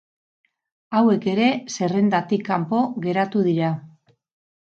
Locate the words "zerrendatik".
1.75-2.43